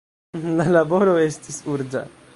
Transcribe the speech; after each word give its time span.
La 0.61 0.65
laboro 0.77 1.15
estis 1.27 1.63
urĝa. 1.75 2.07